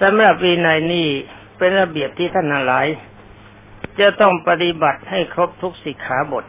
[0.00, 1.08] สำหรับวินัยนี่
[1.58, 2.86] เป็นระเบียบที่ท่านหลาย
[4.00, 6.44] จะต้องปฏิบัติให้ครบทุกสิกขาบท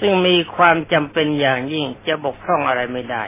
[0.00, 3.24] ซึ่งมีความจำเป็นอย่างยิ่งจะบกพร่องอะไรไม่ได้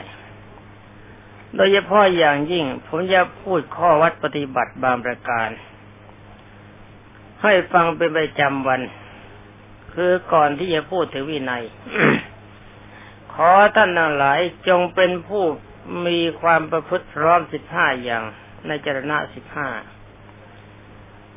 [1.55, 5.49] โดยเฉพาะอย่างยิ่ง ผมจะพูดข้อวัดปฏิบัติบางประการ
[7.43, 8.81] ให้ฟังเป็นประจำวัน
[9.93, 11.63] คือก่อนที่จะพูดถึงวินัย
[13.33, 15.43] ขอท่านทั้งหลายจงเป็นผู้
[16.07, 18.23] มีความประพฤติพร้อมสิบห้าอย่าง
[18.67, 19.69] ในจรณะสิบห้า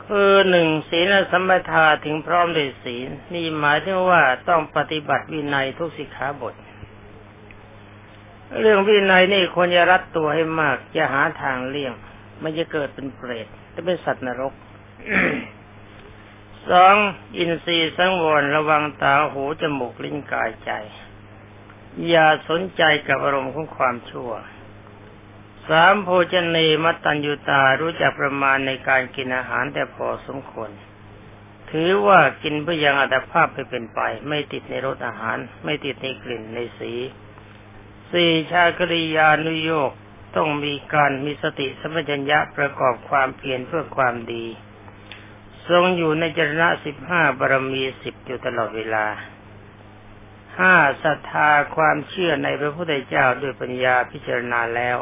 [0.07, 6.55] คือหนึ่งศีลสัมปทาถึงพร้อมด้วยศีลนี่หมายถึงว่าต้องปฏิบัติวินัยทุกสิกขาบท
[8.61, 11.93] เรื่องวินัยนี่ควรจะรัดตัวให้มากจะหาทางเลี่ยง
[12.41, 14.53] ไม่จะเกิดเป็นเปรตจะเป็นสัตว์นรก
[16.71, 16.95] สอง
[17.37, 20.71] อินทรีย์สังวรระวังตาหูจมูกลิ้นกายใจ
[22.09, 24.33] อย่าสนใจกับอารมณ์ของความชั่ว
[25.69, 30.71] สามโภชเนมัตตัญญูตารู้จักประมาณในการกินอาหารแต่พอสมควร
[31.71, 36.93] ถือว่ากินเพื่อยังอัตภาพไปเป็นไป ไม่ติดในรสอาหาร ไม่ติดในกลิ่นในสี
[38.13, 39.91] สี่ชาคริยานุโยก
[40.37, 44.47] ต้องมีการมีสติสัมปชัญญะประกอบความเพียรเพื่อความดี
[45.69, 49.07] ทรงอยู่ในจรณะสิบห้าบารมีสิบอยู่ตลอดเวลา
[50.59, 54.97] ห้าศรัทธาความเชื่อในพระพุทธเจ้าด้วยปัญญาพิจารณาแล้ว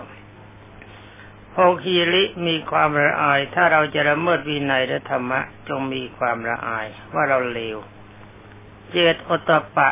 [1.50, 7.78] โภคีริมีความละอาย ถ้าเราจะละเมิดวินัยและธรรมะ จงมีความละอายว่าเราเลว
[8.90, 9.90] เจตอตปะ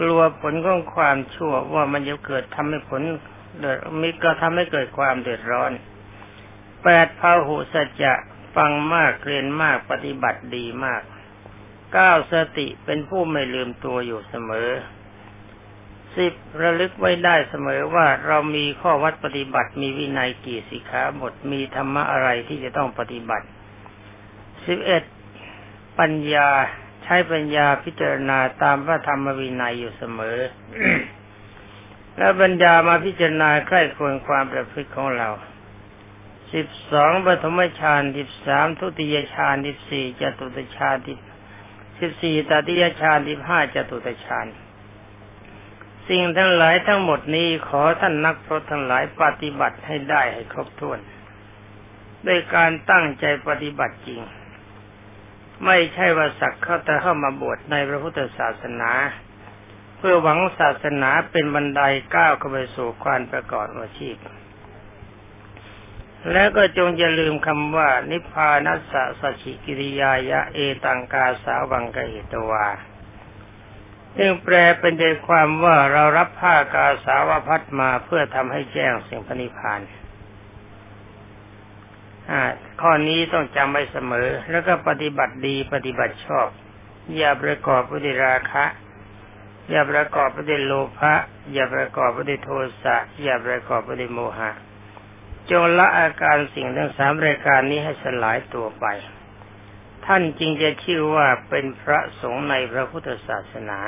[0.00, 3.02] กลัวผลของความชั่วว่ามันจะเกิดทำให้ผล
[3.58, 5.72] เดือดมีก็ทำให้เกิดความเดือดร้อน
[6.82, 8.14] แปดพาหุสัจจะ
[8.56, 11.02] ฟังมากเรียนมากปฏิบัติดีมาก
[11.92, 14.68] เก้าสติเป็นผู้ไม่ลืมตัวอยู่เสมอ
[16.16, 23.46] สิบระลึกไว้ได้เสมอว่าเรามีข้อวัดปฏิบัติมีวินัยกี่สิกขาบทมีธรรมะอะไรที่จะต้องปฏิบัติ
[24.66, 25.02] สิบเอ็ด
[25.98, 26.48] ปัญญา
[27.04, 30.38] ใช้ปัญญาพิจารณาตามพระธรรมวินัยอยู่เสมอ
[32.16, 35.28] แล้วปัญญามาพิจารณาใกล้ควรความประพฤติของเรา
[36.54, 41.18] สิบสองปฐมฌานสิบสามทุติยฌานสิบสี่จตุตฌานสิบ
[42.20, 44.46] สี่ตติยฌานสิบห้าจตุตฌาน
[46.08, 50.98] สิ่งทั้งหลายทั้งหมดนี้ขอท่านนักพรตทั้งหลายปฏิบัติให้ได้ให้ครบถ้วน
[52.26, 54.20] ด้วยการตั้งใจปฏิบัติจริง
[55.64, 58.90] ไม่ใช่ว่าสักเข้าแต่เข้ามาบวชในพระพุทธศาสนา
[59.98, 61.80] เพื่อหวังศาสนาเป็นบันได
[62.14, 64.16] ก้าวเข้าไปสู่ความประกอบอาชีพ
[66.30, 72.66] แล้วก็จงอย่าลืมคำว่า นิพพานัสสะสัชิกิริยายะเอตังกาสาวังกเหตวา
[74.16, 79.80] ซึ่งแปลเป็นใจความว่าเรารับผ้ากาสาวพัดมาเพื่อทำให้แจ้งสิ่งพนิพาน
[82.80, 86.46] ข้อนี้ต้องจำไว้เสมอ แล้วก็ปฏิบัติดีปฏิบัติชอบ
[87.16, 88.64] อย่าประกอบด้วยราคะ
[89.70, 91.14] อย่าประกอบด้วยโลภะ
[91.52, 92.50] อย่าประกอบด้วยโท
[92.84, 94.50] สะอย่าประกอบด้วยโมหะ
[95.50, 98.86] จงละอาการสิ่งทั้งสามรายการนี้ให้สลายตัวไป
[100.06, 103.80] ท่านจึงจะชื่อว่าเป็นพระสงฆ์ในพระพุทธศาสนา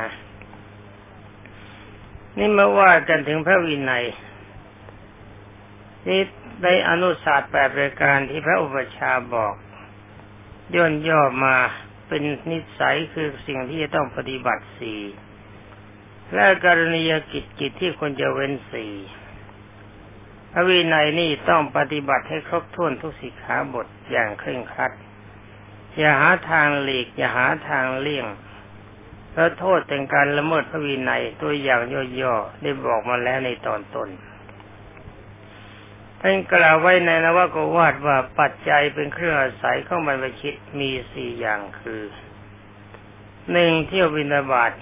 [2.37, 4.05] นี่มาว่ากันถึงพระวินัย
[6.09, 6.23] นี่
[6.63, 9.55] ในอนุศาสตร์แปดรายการที่พระอุปชาบอก
[10.75, 11.57] ย่นย่อมา
[12.07, 15.01] เป็นนิสัยคือสิ่งที่จะต้องปฏิบัติสี่
[16.35, 18.93] และกรณียกิจกิจที่ควรจะเว้นสี่
[20.57, 24.93] พระวินัยนี่ต้องปฏิบัติให้ครบถ้วนทุกสิกขาบทอย่างเคร่งครัด
[25.99, 28.27] อย่าหาทางหลีก อย่าหาทางเลี่ยง
[29.31, 31.81] เพราะโทษเป็นการละเมิดพระวินัยตัวอย่าง
[32.21, 34.09] ย่อๆได้บอกมาแล้วในตอนต้น
[36.21, 42.03] ท่านกล่าวไว้ในนวโกวาดว่าปัจจัยเป็นเครื่องอาศัยของบรรพชิตมีสี่อย่างคือ
[43.53, 44.73] หนึ่งเที่ยวบินาบาต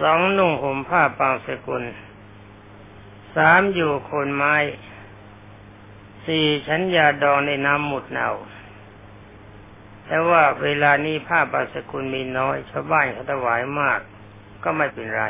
[0.00, 1.82] สองนุ่งห่มผ้าปางสกุล
[3.36, 4.54] สามอยู่โคนไม้
[6.26, 8.28] สี่ฉันยาดองในน้ำหมุดเนา
[10.06, 14.00] แต่ว่าเวลานี้ผ้าบาสกุลมีน้อยชาวบ้านเขาถวายมาก
[14.64, 15.24] ก็ไม่เป็นไร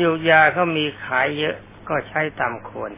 [0.00, 1.56] ยูยาเขามีขายเยอะ
[1.88, 2.92] ก็ใช้ตามควร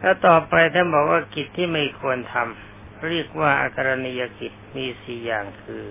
[0.00, 5.84] แล้วต่อไปท่านบอกว่ากิจที่ไม่ควรทำเรียกว่าอาการณียกิจมีสี่อย่างคือ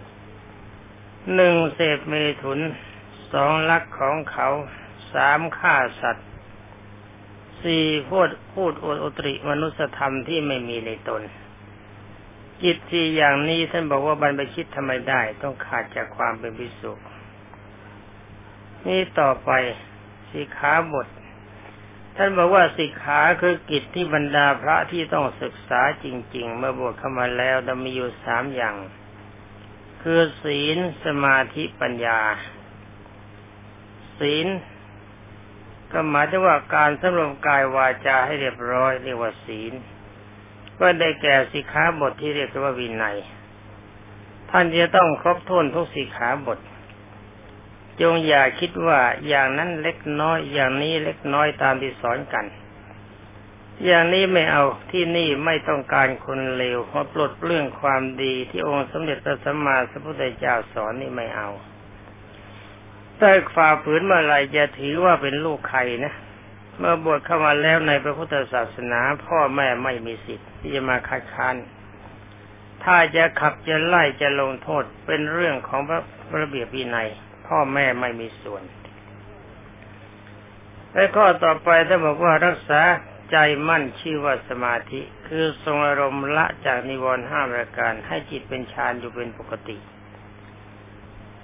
[1.35, 2.59] หนึ่งเสพเมถุน
[3.33, 4.49] สองลักของเขา
[5.13, 6.29] สามฆ่าสัตว์
[7.65, 11.21] สี่พูดพูดอดตริมนุสธรรมที่ไม่มีในตน
[12.63, 16.93] จิตที่อย่างนี้ท่านบอกว่าบรรพชิตทำไมได้ ต้องขาดจากความเป็นพิสุ
[18.87, 19.51] นี่ต่อไป
[20.29, 21.07] สีขาบท
[22.15, 28.75] ท่านบอกว่าสิกขาคือกิจที่บรรดาพระที่ต้องศึกษาจริง ๆ เมื่อบวชเข้ามาแล้วจะมีอยู่สามอย่าง
[30.03, 32.21] คือศีลสมาธิปัญญา
[34.19, 34.47] ศีล
[35.95, 39.73] ก็หมายถึงว่าการสำรวมกายวาจาให้เรียบร้อยเรียกว่าศีล
[40.79, 43.17] ก็ได้แก่สิกขาบทที่เรียกว่าวินัย
[44.51, 46.59] ท่านจะต้องครบถ้วนทุกสิกขาบท
[48.01, 52.45] จงอย่าคิดว่าอย่างนั้นเล็กน้อยอย่างนี้เล็กน้อยตามที่สอนกัน
[53.85, 61.49] อย่างนี้ไม่เอาที่นี่ไม่ต้องการคนเลวมาปลดเรื่องความดีที่องค์สมเด็จพระสัมมาสัมพุทธเจ้าสอนนี่ไม่เอา
[63.19, 66.13] ถ้าฝ่าฝืนเมื่อไรจะถือว่าเป็นลูกใครนะ
[66.77, 71.55] เมื่อบวชเข้ามาแล้วในพระพุทธศาสนา พ่อแม่ไม่มีสิทธิ์ที่จะมาคัดค้าน
[72.83, 76.01] ถ้าจะขับจะไล่จะลงโทษเป็นเรื่องของพระ
[76.41, 77.09] ระเบียบวินัย
[77.47, 78.63] พ่อแม่ไม่มีส่วน
[80.93, 82.81] และข้อต่อไปถ้าบอกว่ารักษา
[83.31, 89.77] ใจมั่นชื่อว่าสมาธิ คือทรงอารมณ์ละจากนิวรณ์ห้าประการให้จิตเป็นฌานอยู่เป็นปกติ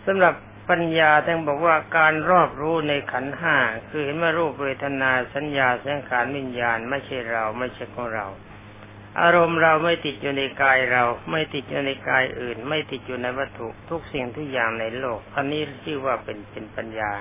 [0.05, 0.33] สำหรับ
[0.69, 3.57] ปัญญาท่านบอกว่าการรอบรู้ในขันห้า
[3.89, 8.27] คือเห็นว่ารูปเวทนาสัญญาสังขารวิญญาณไม่ใช่เราไม่ใช่ของเรา
[9.21, 17.11] อารมณ์เราไม่ติดอยู่ในกายเรา ไม่ติดอยู่ในกายอื่น ไม่ติดอยู่ในวัตถุทุกสิ่งทุกอย่างในโลก อันนี้ชื่อว่าเป็นเป็นปัญญา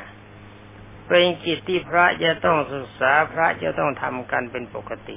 [1.08, 5.16] เป็นกิจที่พระจะต้องศึกษาพระจะต้องทำกันเป็นปกติ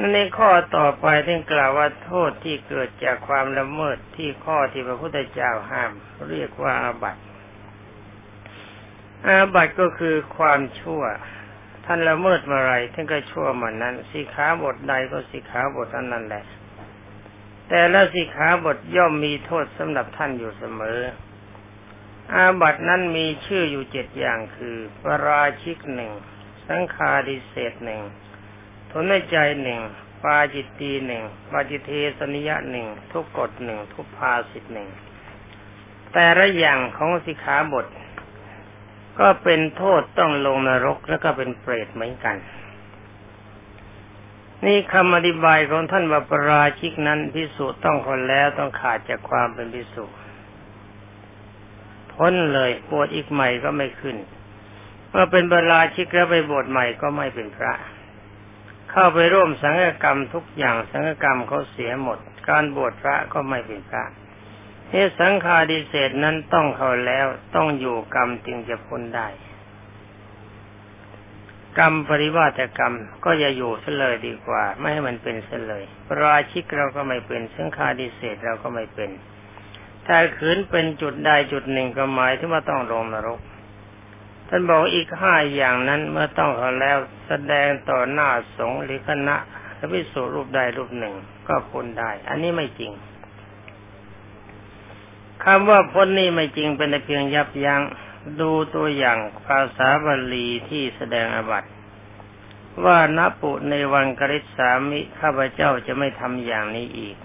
[0.00, 5.92] ในข้อต่อไปท่านกล่าวว่าโทษที่เกิดจากความละเมิดที่ข้อที่พระพุทธเจ้าห้าม
[6.28, 7.22] เรียกว่าอาบัติ
[9.26, 11.02] อาบัติก็คือความชั่ว
[11.84, 16.44] ท่านละเมิดมื่อไรท่านก็ชั่วมันนั้นสิขาบทใดก็สิขาบทนั้นนั่นแหละ
[17.68, 21.00] แต่ละสิขาบทย่อมมีโทษสำหรับท่านอยู่เสมอ
[22.34, 26.12] อาบัตินั้นมีชื่ออยู่เจ็ดอย่างคือปราชิกหนึ่ง
[26.68, 28.00] สังคาดิเศษหนึ่ง
[28.92, 29.80] ทนใจหนึ่ง
[30.22, 34.88] ปาจิตตีหนึ่งปาจิเทสนิยะหนึ่งทุกกฎหนึ่งทุกภาสิทหนึ่ง
[36.12, 37.86] แต่ละอย่างของสิขาบท
[39.20, 42.36] ก็เป็นโทษต้องลงนรกแล้วก็เป็นเปรตเหมือนกัน
[44.66, 50.18] นี่คำอธิบายของท่านว่าปราชิกนั้นพิสูจน์ต้องคนแล้วต้องขาดจากความเป็นพิสูจน์
[52.14, 54.16] พ้นเลยบวชอีกใหม่ก็ไม่ขึ้น
[55.10, 57.72] เมื่อเป็นปราชิกแล้วไปบวชใหม่ก็ไม่เป็นพระ
[58.92, 62.18] เข้าไปร่วมสังฆกรรมทุกอย่างสังฆกรรมเขาเสียหมด
[62.48, 64.04] การบวชพระก็ไม่เป็นพระ
[64.88, 69.28] เอสังขาดิเศษนั้นต้องเขาแล้วต้องอยู่กรรมจึงจะพ้นได้
[71.78, 72.94] กรรมปริวาตกรรม
[73.24, 75.84] ก็อย่าอยู่เสเลยดีกว่า ไม่ให้มันเป็นเสเลย
[76.20, 79.10] ราชิกเราก็ไม่เป็นสังขาดิเศษเราก็ไม่เป็น
[80.06, 83.40] ถ้าขืนเป็นจุดใดจุดหนึ่งก็หมายถึงว่าต้องลงนรก
[84.54, 89.36] ท่านบอกอีกห้าอย่างนั้นเมื่อต้องเขาแล้วแสดงต่อหน้าสงฆ์หรือคณะ
[89.78, 91.14] พระพิสุรูปใดรูปหนึ่ง
[91.48, 92.92] ก็พ้นได้ อันนี้ไม่จริง
[95.44, 97.82] คำว่าพ้นนี่ไม่จริงเป็นแต่เพียงยับยัง้ง
[98.40, 101.70] ดูตัวอย่างภาษาบาลีที่แสดงอบัติ
[102.84, 107.16] ว่านัปุในวันกริสามิข้าพเจ้าจะไม่ทำอย่างนี้อีก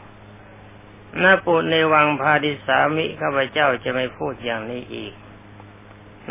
[1.24, 5.14] นัปุในวังพาดิสามิข้าพเจ้าจะไม่พูดอย่างนี้อีก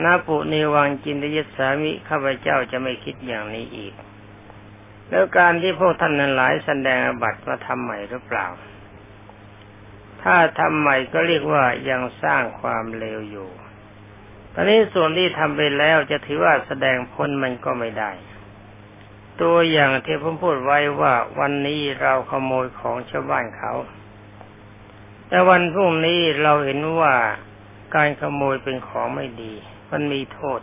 [0.04, 3.94] นัปุในวังจินตยสามิข้าพเจ้าจะไม่คิดอย่างนี้อีก
[5.08, 8.46] แล้วการที่พวกท่านนั้นหลายแสดงอบัตมาทำใหม่หรือเปล่า
[10.22, 13.50] ถ้าทำใหม่ก็เรียกว่ายังสร้างความเลวอยู่
[14.54, 18.10] ตอนนี้ส่วนที่ทำไปแล้วจะถือว่าแสดงพ้นมันก็ไม่ได้
[19.40, 23.72] ตัวอย่างที่ผมพูดไว้ว่าวันนี้เราขโมยของชาวบ้านเขา
[25.28, 27.14] แต่วันพรุ่งนี้เราเห็นว่า
[27.94, 29.54] การขโมยเป็นของไม่ดี
[29.90, 30.60] มันมีโทษ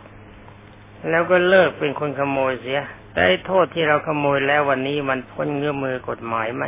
[1.10, 2.80] แล้วก็เลิกเป็นคนขโมยเสีย
[3.14, 6.64] แต่โทษที่เราขโมยแล้ววันนี้มันพ้นเงื้อมือกฎหมายไหม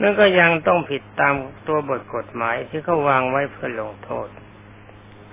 [0.00, 1.34] นั่นก็ยังต้องผิดตาม
[1.68, 4.28] ตัวบทกฎหมายที่เขาวางไว้เพื่อลงโทษ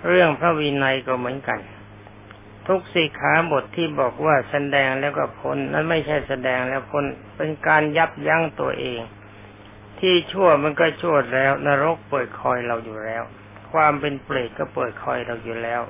[0.08, 1.60] เรื่องพระวินัยก็เหมือนกัน
[2.68, 7.04] ทุกสิขาบทที่บอกว่าแสดงแล้วก็พ้น นั้นไม่ใช่แสดงแล้วพ้น
[7.36, 9.02] เป็นการยับยั้งตัวเอง
[10.00, 13.24] ที่ชั่วมันก็ชั่วแล้ว นรกเปิดคอยเราอยู่แล้ว
[13.72, 15.82] ความเป็นเปรตก็เปิดคอยเราอยู่แล้ว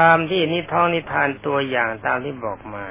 [0.00, 2.86] ตามที่นิท้องนิทานตัวอย่างตามที่บอกมา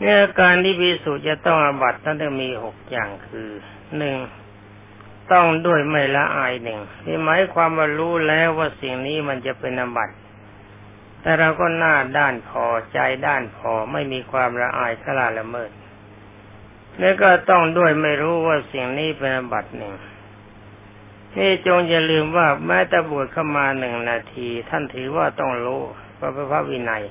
[0.00, 3.50] เนี่ยการที่พิสูจน์จะต้องอาบัตนั้นจะมีหกอย่างคือ
[3.98, 4.16] หนึ่ง
[5.32, 10.10] ต้องด้วยไม่ละอายหนึ่งที่หมายความว่ารู้แล้วว่าสิ่งนี้มันจะเป็นอาบัต
[11.20, 15.70] แต่เราก็หน้าด้านพอใจด้านพอไม่มีความละอายขลาละเมิด
[17.00, 19.94] แล้วก็ต้องด้วยไม่รู้ว่าสิ่งนี้เป็นอาบัตหนึ่ง
[21.36, 25.80] นี่จงอย่าลืมว่าแม้แต่บวชเข้ามาหนึ่งนาที ท่านถือว่าต้องรู้
[26.18, 27.04] ว่าพระวินัย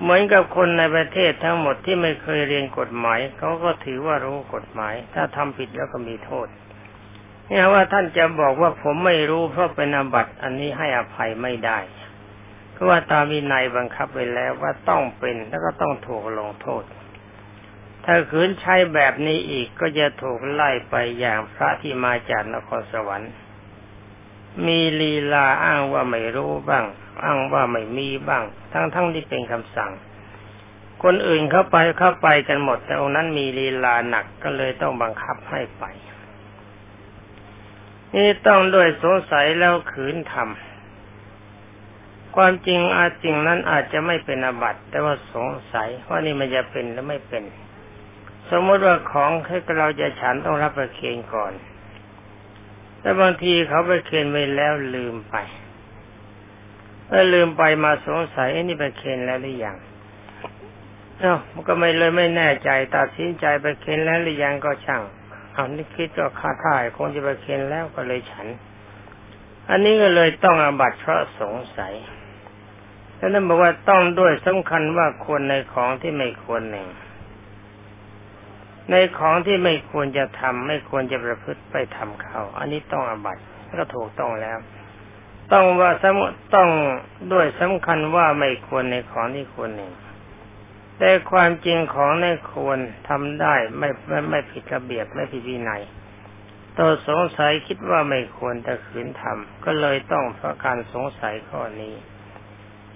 [0.00, 6.48] เหมือนกับคนในประเทศทั้งหมดที่ไม่เคยเรียนกฎหมายเขาก็ถือว่ารู้กฎหมาย ถ้าทำผิดแล้วก็มีโทษ
[7.48, 11.78] เนี่ยว่าท่านจะบอกว่าผมไม่รู้เพราะเป็นอาบัติ อันนี้ให้อภัยไม่ได้
[12.72, 16.82] เพราะว่าตามวินัยบังคับไว้แล้วว่าต้องเป็นแล้วก็ต้องถูกลงโทษ
[18.04, 23.32] ถ้าขืนใช้แบบนี้อีกก็จะถูกไล่ไปอย่างพระที่มาจากนครสวรรค์
[24.66, 26.84] มีลีลาอ้างว่าไม่รู้บ้าง
[27.24, 28.42] อ้างว่าไม่มีบ้าง
[28.72, 29.92] ทั้งๆทที่เป็นคำสั่ง
[31.02, 35.84] คนอื่นเข้าไปเข้าไปกันหมด แต่องค์นั้นมีลีลาหนักก็เลยต้องบังคับให้ไป
[38.14, 47.42] นี่ต้องด้วยสงสัยแล้วขืนทำความจริงอาจจริงนั้นอาจจะไม่เป็นอบัตแต่ว่าสงสัยว่านี่มันจะเป็นหรือไม่เป็น
[48.52, 51.52] สมมติว่าของให้เราจะฉันต้องรับประเคนก่อน
[53.00, 55.36] แต่บางทีเขาไปเคนไปแล้วลืมไป
[57.06, 59.76] เมื่อลืมไปมาสงสัยนี่ไปเคนแล้วหรือยัง
[61.20, 65.02] เนาะมันก็ไม่เลยไม่แน่ใจตัดสินใจไปเคนแล้วหรือยังก็ช่าง
[65.52, 68.46] เอันนี้คิดว่าคาท่ายคงจะไปเคนแล้วก็เลยฉัน
[69.70, 71.94] อันนี้ก็เลยต้องอาบัตเพราะสงสัย
[73.18, 76.88] ท่านนั้นบอกว่าต้องด้วยสำคัญว่าควรในของที่ไม่ควรหนึ่ง
[78.90, 83.38] ในของที่ไม่ควรจะทำไม่ควรจะประพฤติไปทำเขาอันนี้ต้องอบัต
[83.78, 84.58] ก็ถูกต้องแล้ว
[85.52, 86.20] ต้องว่าสม
[86.54, 86.68] ต้อง
[87.32, 89.92] ด้วยสำคัญว่าไม่ควรในของที่ควรหนึ่ง
[90.98, 95.82] แต่ความจริงของในควรทำได้ไม่ไม่ไม่ผิดระเบียบไม่ผิดวินัย
[96.78, 101.94] ตัวสงสัยคิดว่าไม่ควรแต่ขืนทำก็เลยต้องเพราะการสงสัยข้อนี้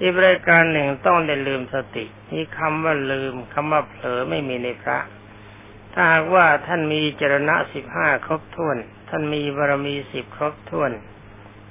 [0.01, 4.99] อีกรายการหนึ่งต้องได้ลืมสตินี่คำว่าลืมคำว่าเผลอไม่มีในพระ
[5.99, 8.77] ถ้าหากว่าท่านมีจรณะสิบห้าครบถ้วน
[9.09, 10.91] ท่านมีบารมีสิบครบถ้วน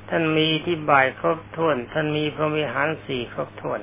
[0.10, 3.82] ท่านมีที่บ่ายครบถ้วน ท่านมีพรหมิหารสี่ครบถ้วน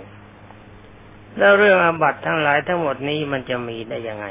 [1.38, 4.26] แล้วเรื่องอาบัตทั้งหลายทั้งหมดนี้มันจะมีได้ยังไง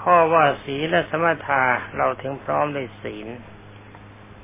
[0.00, 1.62] ข้อว่าศีลและสมถะ
[1.96, 3.28] เราถึงพร้อมด้วยศีล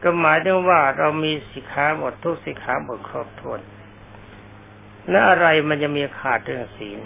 [0.03, 3.61] ก็หมายถึงว่าเรามีสิกขาบททุกสิกขาบทครบถ้วน
[5.11, 6.99] และอะไรมันจะมีขาดเรื่องศีล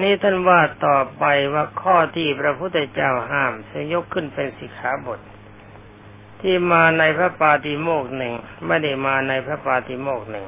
[0.00, 1.24] นี่ท่านว่าต่อไป
[1.54, 5.20] ว่าข้อที่พระพุทธเจ้าห้ามจะยกขึ้นเป็นสิกขาบท
[6.40, 8.34] ที่มาในพระปาติโมกหนึ่ง
[8.66, 10.46] ไม่ได้มาในพระปาติโมกหนึ่ง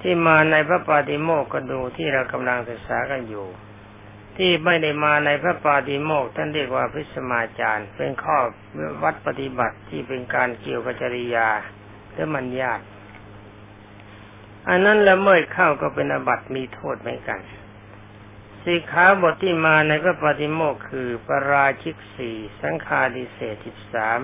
[0.00, 3.46] ที่มาในพระปาติโมกก็ดูที่เรากำลังศึกษากันอยู่
[4.36, 8.38] ที่ไม่ได้มาในพระปาติโมกท่านเรียกว่าพิสมาจารย์ เป็นข้อ
[9.02, 11.48] วัดปฏิบัติที่เป็นการเกี่ยวกับจริยา
[12.12, 12.80] หรือมัญญาต
[14.68, 17.40] อันนั้นละเมิดเข้าก็เป็นอบัตมีโทษเหมือนกัน
[18.64, 24.20] สีขาบทที่มาในพระปาติโมกคือปราชิกสี่สังฆาดิเศษสิบสาม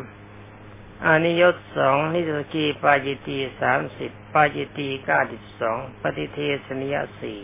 [1.06, 7.40] อานิยตสองนิสกีปาจิตีสามสิบปาจิตีเก้าสิบสองปฏิเทศนิยสี่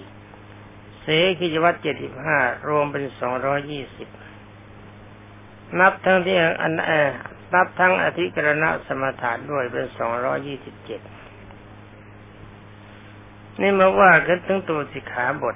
[1.01, 1.07] เส
[1.41, 4.09] กิจวัตเจ็ดสิบห้ารวมเป็นสองร้อยี่สิบ
[5.81, 6.91] นับทั้งที่อันเอ
[7.55, 11.01] นับทั้งอธิกรณะสมถะด้วยเป็นสองร้อยี่สิบเจ็ด
[13.61, 15.55] นี่มาว่ากันถึงตัวสิกขาบท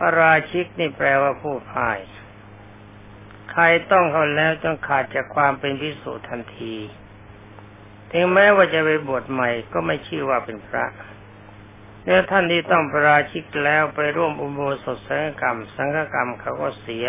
[0.00, 1.98] ปราชิกนี่แปลว่าผู้พ่าย
[3.50, 6.74] ใครต้องเขาแล้วจงขาดจากความเป็นพิสุทันที
[8.12, 10.86] ถึงแม้ว่าจะไปบวชใหม่ก็ไม่ชื่อว่าเป็นพระ
[12.02, 17.06] เนื้อท่านที่ต้องประราชิกแล้วไปร่วมอุโบสถสังฆกรรม สังฆกรรมเขาก็เสีย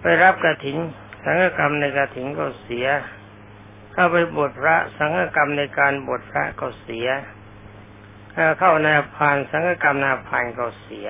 [0.00, 0.76] ไปรับกระถิน
[1.24, 2.86] สังฆกรรมในกระถินก็เสีย
[3.92, 7.08] เข้าไปบวชพระ สังฆกรรมในการบวชพระก็เสีย
[8.58, 11.08] เข้าในพานสังฆกรรมนาพานก็เสีย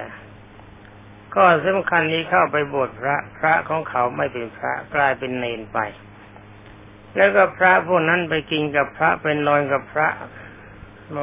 [1.35, 5.79] ก็สำคัญนี้เข้าไปบวชพระพระของเขาไม่เป็นพระกลายเป็นเนนไป
[7.17, 10.09] แล้วก็พระพวกนั้นไปกินกับพระเป็นนอนกับพระ
[11.11, 11.17] โม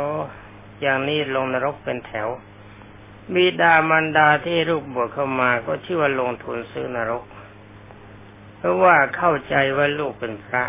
[0.81, 2.29] อย่างนี้ลงนรกเป็นแถว
[3.33, 7.23] บิดามารดาที่ลูกบวชเข้ามาก็ชื่อว่าลงทุนซื้อนรก
[8.57, 10.63] เพราะว่าเข้าใจว่าลูกเป็นพระ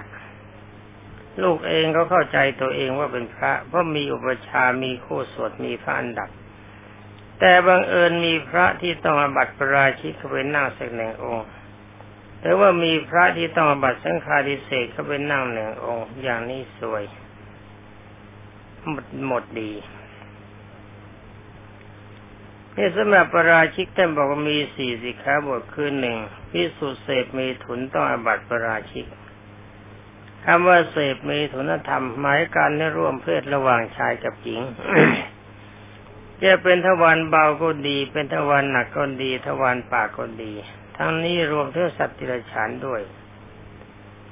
[1.43, 6.31] ลูกเองก็เข้าใจตัวเองว่าเป็นพระ เพราะมีอุปชามีคู่สวดมีพระอันดับ
[7.41, 11.47] แต่บังเอิญมีพระที่ต้องอบัติปราชิกเขาเป็นนั่งสักหนึ่งองค์
[12.41, 17.03] หรือว่ามีพระที่ต้องอบัติสังฆาดิเศษเขาเป็นนั่งหนึ่งองค์ อย่างนี้สวย
[18.89, 19.73] หมดหมดดี
[22.77, 26.17] นี่สำหรับปราชิกท่านบอกว่ามีสี่สิขาบทคือหนึ่ง
[26.51, 29.07] พิสุเสพมีถุนต้องอบัติปราชิก
[30.45, 34.61] คำว่าเสพมีถุนธรรมหมายการในร่วมเพศระหว่างชายกับหญิง
[36.45, 40.53] จะเป็นทวารเบาก็ดี เป็นทวารหนักก็ดี ทวารปากก็ดี
[40.97, 43.01] ทั้งนี้รวมทั้งสัตว์ติรฉานด้วย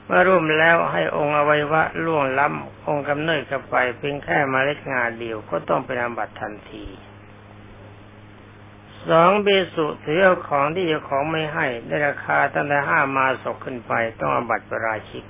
[0.04, 6.86] เมื่อร่วมแล้วให้องค์อวัยวะล่วงล้ำองค์กำเนิดเข้าไปเพียงแค่มาเล็ดงาเดียวก็ต้องเป็นอาบัติทันที
[9.08, 15.24] สองเบสุถือเอาของที่เจ้าของไม่ให้ได้ราคาตั้งแต่ห้ามาศกขึ้นไปต้องอาบัติปราชิก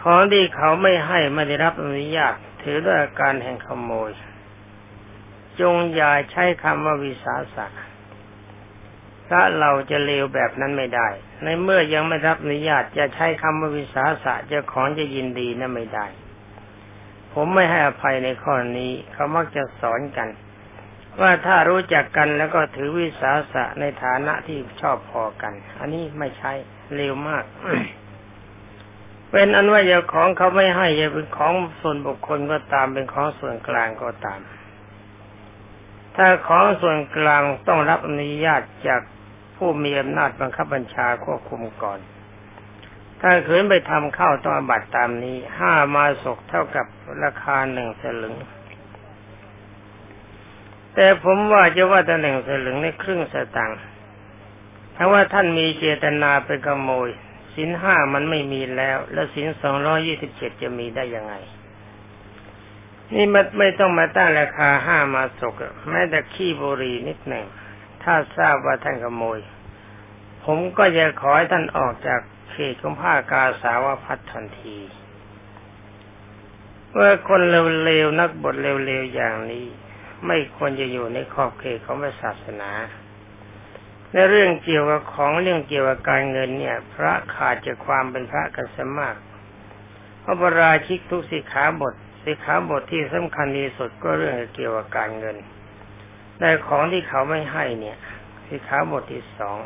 [0.00, 4.10] ของที่เขาไม่ให้ไม่ได้รับอนุญาตถือด้วยอาการแห่งขโมย
[5.60, 7.66] จงอย่าใช้คำว่าวิสาสะ
[9.30, 11.08] ถ้าเราจะเลวแบบนั้นไม่ได้
[11.42, 16.06] ในเมื่อยังไม่รับอนุญาตจะใช้คำว่าวิสาสะจะของจะยินดีนั่นไม่ได้
[17.32, 20.28] ผมไม่ให้อภัยในข้อนี้เขามักจะสอนกัน
[21.20, 26.52] ว่าถ้ารู้จักกันแล้วก็ถือวิสาสะในฐานะที่ชอบพอกัน อันนี้ไม่ใช่
[26.94, 27.44] เร็วมาก
[29.30, 34.40] เป็นอันว่าอย่าของเขาไม่ให้จะเป็นของส่วนบุคคลก็ตามเป็นของส่วนกลางก็ตาม
[36.16, 39.00] ถ้าของส่วนกลางต้องรับอนุญาตจาก
[39.56, 41.98] ผู้มีอำนาจบังคับบัญชาควบคุมก่อน
[43.20, 46.86] ถ้าขืนไปทำเข้าต้องบัตรตามนี้ห้ามาศกเท่ากับ
[47.22, 48.36] ราคาหนึ่งสลึง
[50.94, 53.80] แต่ผมว่าจะว่าแต่หนึ่งสลึงในครึ่งสตังค์
[54.96, 57.08] ถ้าว่าท่านมีเจตนาไปขโมย
[57.54, 61.34] สินห้ามันไม่มีแล้ว แล้วสินสองร้อยี่สิบเจ็ดจะมีได้ยังไง
[63.14, 65.54] นี่มันไม่ต้องมาตั้งราคาห้ามาศก
[65.90, 67.44] แม้แต่ขี้บุรีนิดหนึ่ง
[68.02, 69.38] ถ้าทราบว่าท่านขโมย
[70.44, 74.78] ผมก็จะขอให้ท่านออกจากเขตของผ้ากาสาวพัดทันที
[76.92, 77.42] เมื่อคน
[77.84, 79.66] เร็วๆนักบทเร็วๆอย่างนี้
[80.26, 82.70] ไม่ควรจะอยู่ในขอบเขตของศาสนา
[84.12, 89.16] ในเรื่องเกี่ยวกับของเรื่องเกี่ยวกับการเงินเนี่ย พระขาดจากความเป็นพระกันสมาก
[90.22, 95.36] พระบราชิกทุกสิขาบท สิขาบทที่สำคัญที่สุดก็เรื่องเกี่ยวกับการเงิน
[96.38, 97.98] แต่ของที่เขาไม่ให้เนี่ย
[98.46, 99.58] สิขาบทที่สอง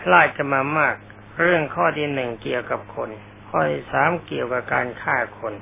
[0.00, 0.96] พลาดกันมามาก
[1.40, 3.10] เรื่องข้อที่หนึ่งเกี่ยวกับคน
[3.48, 5.54] ข้อที่สามเกี่ยวกับการฆ่าคน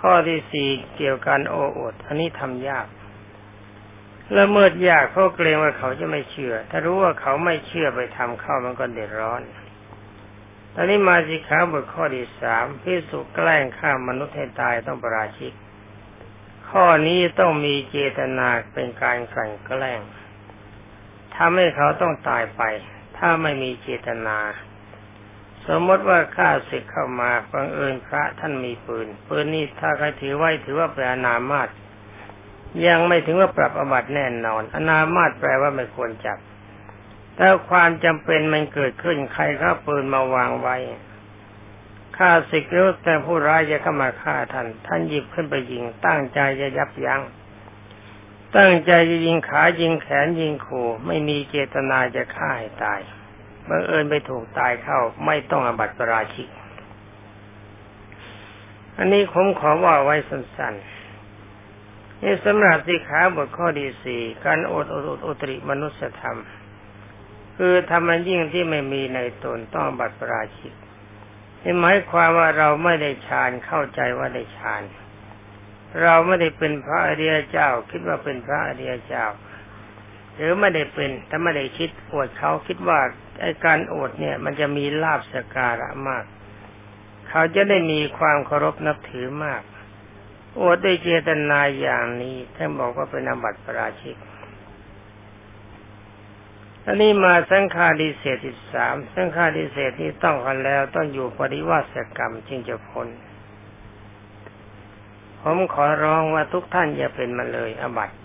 [0.00, 2.86] ข้อที่สี่เกี่ยวกับการโอ้อดอันนี้ทำยาก
[4.32, 9.42] แล้วเมื่อยากเพราะเกรงว่าเขาจะไม่เชื่อ ถ้ารู้ว่าเขาไม่เชื่อไปทำเข้ามันก็เดือดร้อน
[10.74, 15.52] ตอนนี้มาสิขาบทข้อที่สามพิสุแกล้งฆ่ามนุษย์ให้ตายต้องประราชิก
[16.70, 20.00] ข้อนี้ต้องมีเจตนาเป็นการกลั่นแกล้ง
[21.36, 22.62] ทำให้เขาต้องตายไป
[23.16, 24.38] ถ้าไม่มีเจตนา
[25.66, 31.68] สมมติว่าข้าศึกเข้ามาบังเอิญพระท่านมีปืนปืนนี้ถ้าใครถือไว้ถือว่าเป็นอนามาต
[32.86, 36.38] ยังไม่ถึงว่าปรับอบัติแน่นอน อนามาตแปลว่าไม่ควรจับ
[37.38, 40.76] ถ้าความจำเป็นมันเกิดขึ้นใครเข้าปืนมาวางไว้
[42.16, 47.22] ฆ่าศึกรู้แต่ผู้ร้ายจะเข้ามาฆ่าท่าน ท่านหยิบขึ้นไปยิง ตั้งใจจะยับยัง้ง
[48.56, 53.00] ตั้งใจจะยิงขายิงแขนยิงขู่ไม่มีเจตนาจะฆ่าให้ตาย
[53.68, 56.48] บังเอิญไปถูกตายเข้า ไม่ต้องอบัติปราชิก
[58.98, 66.38] อันนี้ผมขอว่าไว้สั้นๆนี่สำหรับสิขาบทข้อที่สี่การอดอดอดอตริมนุษยธรรม
[67.56, 70.74] คือทำมันยิ่งที่ไม่มีในตนต้องบัติปราชิก
[71.62, 74.82] นี่หมายความว่าเราไม่ได้ฌานเข้าใจว่าได้ฌาน
[76.02, 79.26] เราไม่ได้เป็นพระอริยเจ้า คิดว่าเป็นพระอริยเจ้า
[80.36, 83.00] หรือไม่ได้เป็นแต่ไม่ได้คิดอวดเขาคิดว่า
[83.40, 86.24] ไอ้การอวดเนี่ย มันจะมีลาบสการะมาก
[87.28, 89.62] เขาจะได้มีความเคารพนับถือมาก
[90.60, 94.16] อวดด้วยเจตนาอย่างนี้ท่านบอกว่าเป็นอบัติปราชิก
[96.86, 103.08] อันนี้มาสังฆาดิเศษที่สามสังฆาดิเศษที่ต้องกันแล้ว ต้องอยู่ปริวาสกรรมจึงจะพ้น
[105.40, 108.16] ผมขอร้องว่าทุกท่านอย่าเป็นมาเลยอบัติ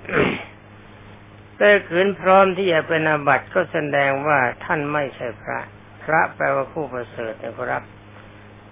[1.57, 5.59] แต่ขืนพร้อมที่จะเป็นอบัติก็แสดงว่าท่านไม่ใช่พระ
[6.03, 7.83] พระแปลว่าผู้ประเสริฐนะครับ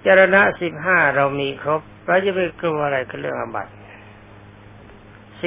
[0.05, 3.71] จรณะสิบห้าเรามีครบเราจะไปกลัวอะไรกับเรื่องอบัติ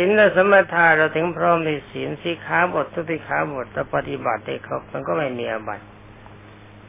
[0.01, 5.85] ศีลและสมถะเราถึงพร้อมในศีลสิขาบททุติขาบทถ้าปฏิบัติได้ครบมันก็ไม่มีอบัติ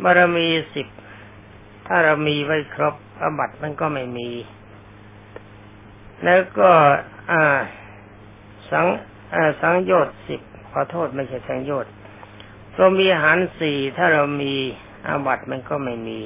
[0.04, 0.88] บารมีสิบ
[1.88, 4.30] ถ้าเรามีไว้ครบอบัติมันก็ไม่มี
[6.24, 6.72] แล้วก็
[7.32, 7.60] อ่า
[8.72, 8.88] สัง
[9.36, 10.42] อ่าสังโยชน์สิบ
[10.72, 11.94] ขอโทษไม่ใช่สังโยชน์
[12.78, 14.54] ก็มีอาหารสี่ถ้าเรามี
[15.08, 16.20] อาบัติมันก็ไม่มี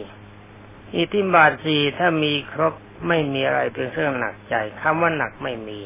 [0.96, 2.74] อิทธิบาทสี่ถ้ามีครบ
[3.08, 5.80] ไม่มีอะไรเป็นเครื่องหนักใจคำว่าหนักไม่มี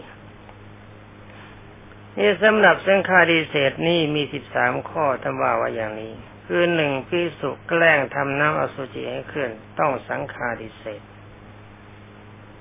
[2.18, 6.14] นี่สำหรับสังฆาดิเศษนี่มีสิบสามข้อทำว่าว่าอย่างนี้
[6.46, 9.50] คือหนึ่งพิสุแกล้งทำน้ำอสุจิให้ขึ้น
[9.80, 11.02] ต้องสังฆาดิเศษ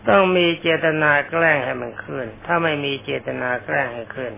[0.08, 4.32] ต้องมีเจตนาแกล้งให้มันขึ้น ถ้าไม่มีเจตนาแกล้งให้ขึ้น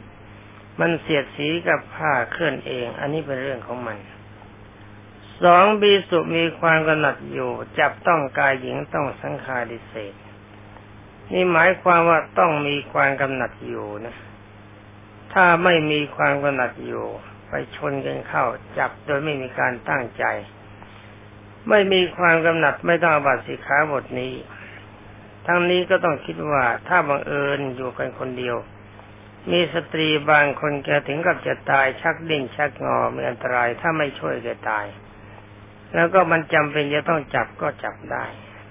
[0.81, 3.99] มันเสียดสีกับผ้าเคลื่อนเอง อันนี้เป็นเรื่องของมัน
[5.43, 10.15] สองบีสุมีความกำหนัดอยู่ จับต้องกายหญิงต้องสังขารดิเศษ
[11.33, 14.15] นี่หมายความว่าต้องมีความกำหนัดอยู่นะ
[15.35, 17.07] ถ้าไม่มีความกำหนัดอยู่
[17.49, 18.45] ไปชนกันเข้า
[18.79, 20.25] จับโดยไม่มีการตั้งใจ
[21.69, 24.35] ไม่มีความกำหนัดไม่ต้องบัตสิขาบทนี้
[25.47, 28.57] ทั้งนี้ก็ต้องคิดว่าถ้าบังเอิญอยู่กันคนเดียว
[29.51, 34.87] มีสตรีบางคนแกถึงกับจะตายชักดิ้นชักงอมีอันตรายถ้าไม่ช่วยแกตาย
[35.95, 38.25] แล้วก็มันจำเป็นจะต้องจับก็จับได้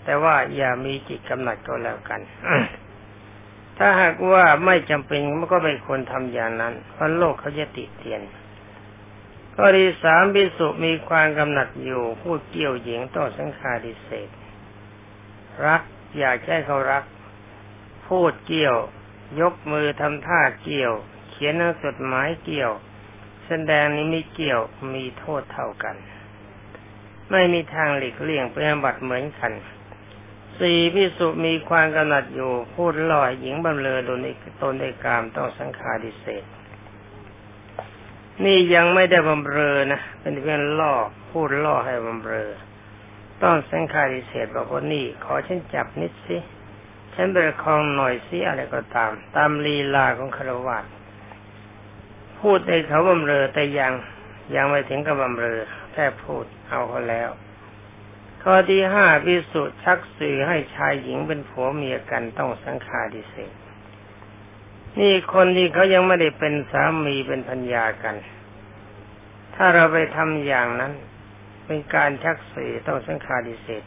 [0.03, 2.19] แต่ว่าอย่ามีจิตกำหนัดก็แล้วกัน
[3.77, 8.21] ถ้าหากว่าไม่จำเป็นมันก็ไม่ควรทำอย่างนั้นเพราะโลกเขาจะติเตียน
[9.55, 14.29] ข้อที่สามบิสุมีความกำหนัดอยู่พูดเกี่ยวหญิงต่อสังขาดิเศษ
[15.65, 15.81] รัก
[16.19, 17.03] อยากให้เขารัก
[18.07, 18.77] พูดเกี่ยว
[19.41, 20.93] ยกมือทำท่าเกี่ยว
[21.29, 22.71] เขียนหนังจดหมายเกี่ยว
[23.47, 24.61] แสดงนี้มีเกี่ยว
[24.93, 25.95] มีโทษเท่ากัน
[27.31, 29.51] ไม่มีทางหลีกเลี่ยงเป็นบัตรเหมือนกัน
[30.59, 34.19] สี่พิสุมีความกำหนัดอยู่ พูดล่อหญิงบำเรอโดน
[34.61, 36.43] ตนในกามต้องสังขารดิเศษ
[38.43, 40.93] นี่ยังไม่ได้บำเรอนะเป็นเพียงล่อ
[41.29, 42.49] พูดล่อให้บำเรอ
[43.43, 46.37] ต้องสังขารดิเศษบอกว่านี่ ขอฉันจับนิดสิ
[47.15, 50.79] ฉันประคองหน่อยสิอะไรก็ตาม ตามลีลาของคารวะ
[52.39, 53.93] พูดในเขาบำเรอแต่ยัง
[54.55, 55.59] ยังไม่ถึงกับบำเรอ
[55.93, 57.29] แค่พูดเอาเขาแล้ว
[58.49, 63.53] ข้อที่ห้าพิสุชักสื่อให้ชายหญิงเป็นผัวเมียกันต้องสังฆาดิเศษ
[64.99, 68.15] นี่คนที่เขายังไม่ได้เป็นสามีเป็นพัญญากัน
[69.55, 70.93] ถ้าเราไปทำอย่างนั้น
[71.65, 73.83] เป็นการชักสื่อต้องสังฆาดิเศษ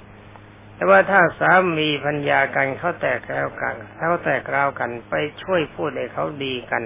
[0.74, 6.82] แต่ว่าถ้าสามีพัญญากันเขาแตกแล้วกันเขาแตกราวกันไปช่วยพูดให้เขาดีกัน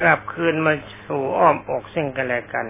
[0.00, 0.72] กลับคืนมา
[1.06, 2.66] สู่อ้อมอกซึ่งกันและกัน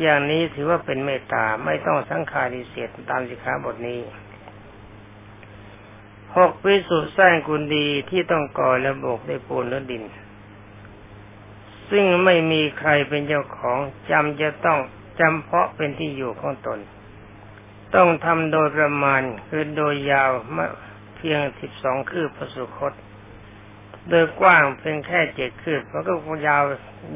[0.00, 4.00] อย่างนี้ถือว่าเป็นเมตตาไม่ต้องสังขาริเสียตามสิกขาบทนี้
[6.36, 10.04] หกวิสุทธ์สร้างกุลดีที่ต้องก่อและโบกด้วยปูนและดิน
[11.90, 13.78] ซึ่งไม่มีใครเป็นเจ้าของ
[14.10, 14.78] จำจะต้อง
[15.20, 16.78] จำเพาะเป็นที่อยู่ของตน
[17.94, 20.30] ต้องทำโดยประมาณคือโดยยาว
[21.16, 22.92] เพียงสิบสองคืบพระสุคต
[24.10, 26.12] โดยกว้างเพียงแค่เจ็ดคืบแล้วก็
[26.48, 26.64] ยาว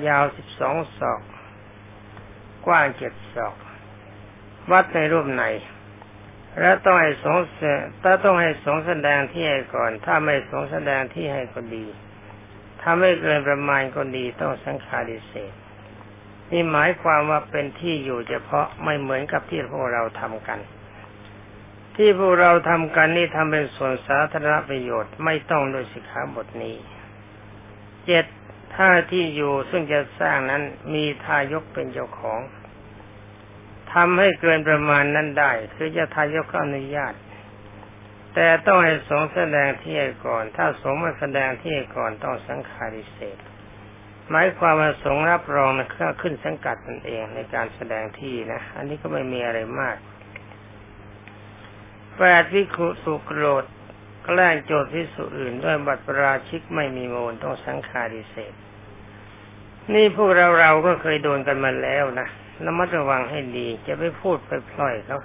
[0.09, 1.21] ยาวสิบสองศอก
[2.67, 3.55] กว้างเจ็ดศอก
[4.71, 5.45] วัดในรูปไหน
[6.61, 7.37] แล้วต้องให้สง
[8.03, 11.87] ถ้าต้องให้สงแสดงที่ให้ก่อน ถ้าไม่สงแสดงที่ให้ก็ดี
[12.81, 15.53] ถ้าไม่เกินประมาณก็ดีต้องสังขาดิเศษ
[16.51, 20.61] นี่หมายความว่าเป็นที่อยู่เฉพาะไม่เหมือนกับที่พวกเราทำกัน
[21.97, 26.77] ที่พวกเราทำกันนี่ทำเป็นส่วนสาธารณประโยชน์ไม่ต้องโดยสิกขาบทนี้
[28.07, 28.25] เจ็ด
[28.75, 30.63] ถ้าที่อยู่ซึ่งจะสร้างนั้น
[30.95, 32.41] มีทายกเป็นเจ้าของ
[33.93, 37.15] ทำให้เกินประมาณนั้นได้ คือจะทายกอนุญาต
[38.35, 43.39] แต่ต้องให้สงแสดงที่ให้ก่อน ถ้าสงมาแสดงที่ให้ก่อนต้องสังขาริเศษ
[44.31, 45.89] หมายความว่าสงรับรองนะ
[46.21, 49.97] ขึ้นสังกัดตนเองในการแสดงที่นะ อันนี้ก็ไม่มีอะไรมาก
[52.19, 53.65] แปดวิคุสุโกรธ
[54.31, 58.53] แกล้งโจทย์พิสุอื่นด้วยบัตรประราชิกไม่มีโมลต้องสังขาริเศษ
[59.95, 62.29] นี่พวกเราเราก็เคยโดนกันมาแล้วนะ
[62.65, 65.21] ระมัดระวังให้ดี จะไปพูดไปพล่อยเขา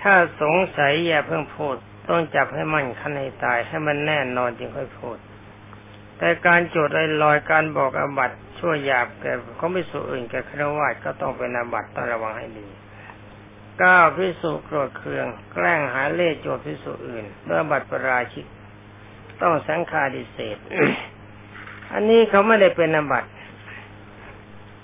[0.00, 1.76] ถ้าสงสัยอย่าเพิ่งพูด
[2.08, 5.16] ต้องจับให้มั่นคันให้ตายให้มันแน่นอนจึงค่อยพูด
[6.18, 12.66] แต่การโจทย์ลอยการบอกอบัตชั่วหยาบแก่เขาไม่สูอื่นแก่ครวญก็ต้องเป็นอบัตต้องระวังให้ดี
[13.78, 18.46] เก้าพิสุโกรธเคือง แกล้งหาเล่โจทย์พิสุอื่นด้วยบัตรประราชิก
[19.40, 20.58] ต้องสังฆาดิเศษ
[21.92, 23.30] อันนี้เขาไม่ได้เป็นอบัติ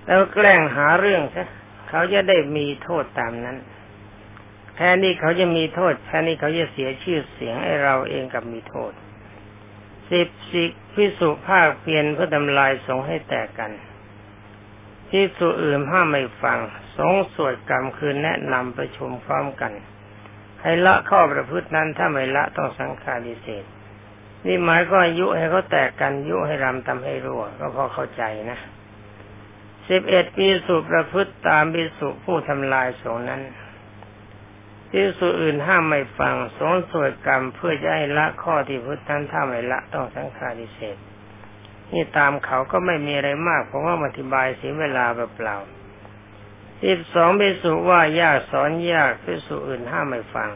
[0.06, 1.46] แล้วแกล้งหาเรื่องซะ
[1.88, 3.56] เขาจะได้มีโทษตามนั้น
[4.76, 8.92] แค่นี้เขาจะมีโทษแค่นี้เขาจะเสียชื่อเสียงไอ้เราเองกับมีโทษ
[10.10, 13.70] สิบสิพิสุภาคเพียนเพื่อทำลายสงให้แตกกัน
[15.16, 16.58] พิสุอื่นห้ามไม่ฟัง
[16.96, 19.72] สงสวดกรรมคือแนะนำประชุมพร้อมกัน
[20.62, 23.64] ให้ละข้อประพฤตินั้นถ้าไม่ละต้องสังฆาริเศษ
[24.46, 28.58] นี่หมายก็ยุให้เขาแตกกันยุให้รำทำให้รั่วก็พอเข้าใจนะ
[29.88, 33.42] สิบเอ็ดปีสุประพฤติตามปีสุผู้ทำลายสงนั้น
[34.90, 40.98] ปีสุอื่นห้ามไม่ฟังสงสวดกรรมเพื่อจะให้ละข้อที่พุทธันถ้าไม่ละต้องสังฆาริเศษ
[41.92, 45.56] นี่ตามเขาก็ไม่มีอะไรมาก เพราะว่าอธิบายเสียเวลาเปล่า
[46.82, 50.50] สิบสองปีสุว่ายากสอนยากปีสุอื่นห้ามไม่ฟัง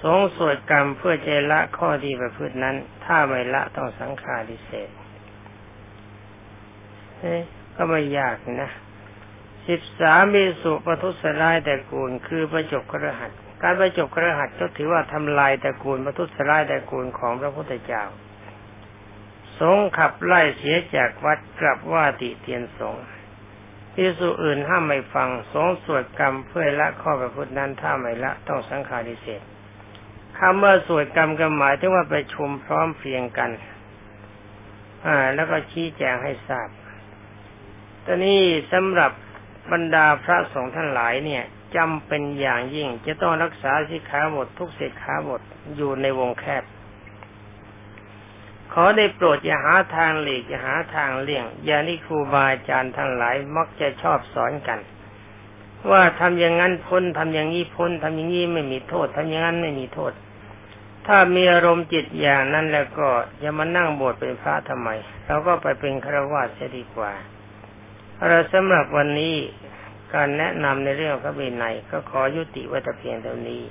[0.00, 4.90] สงสวดกรรมเพื่อจละข้อที่ประพฤตินั้น ถ้าไม่ละต้องสังฆาริเศษ
[7.18, 8.70] เก็ไม่ยากนะ
[9.68, 13.30] สิบสามมีสุปทุสร้ายแต่กูลคือประจบกระหัต
[13.62, 18.04] การประจบกระหัตก็ถือว่าทำลายแต่กูลประทุสร้ายแต่กูลของพระพุทธเจ้า
[19.60, 22.96] สงขับไล่เสียจากวัดกลับว่าติเตียนสง
[23.94, 29.42] พิสุอื่นห้ามไม่ฟัง สงสวดกรรมเพื่อละข้อประพฤตินั้นถ้าไม่ละต้องสังขาริเศษ
[30.38, 33.50] คำว่าสวดกรรมก็หมายถึงว่าไปชุมพร้อมเพียงกัน
[35.06, 36.68] อ่า แล้วก็ชี้แจงให้ทราบ
[38.04, 38.40] ตอนนี้
[38.72, 39.12] สำหรับ
[39.72, 41.44] บรรดาพระสงฆ์ท่านหลายเนี่ย
[41.76, 45.42] จำเป็นอย่างยิ่งจะต้องรักษาสิกขาบททุกสิกขาบท
[45.76, 46.64] อยู่ในวงแคบ
[48.72, 54.80] ขอได้โปรดอย่าหาทางหลีกอย่าหาทางเลี่ยง อย่างนี่ครูบาอาจารย์ทั้งหลายมักจะชอบสอนกัน
[55.90, 60.12] ว่าทำอย่างนั้นพ้นทำอย่างนี้พ้นทำอย่างนี้ไม่มีโทษทำอย่างนั้นไม่มีโทษ
[61.06, 63.08] ถ้ามีอารมณ์จิตอย่างนั้นแล้วก็
[63.40, 64.88] อย่ามานั่งบวชเป็นพระทำไม
[65.26, 67.12] เราก็ไปเป็นฆราวาสเสียดีกว่า
[68.26, 69.34] เราสำหรับวันนี้
[70.14, 73.62] การแนะนำในเรื่องพระบินัยก็ขอยุติไว้แต่เพียงเท่านี้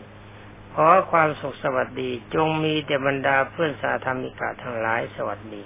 [0.79, 5.63] ขอความสุขสวัสดีจงมีแต่บรรดาเพื่อนสาธรรมิกาทั้งหลายสวัสดี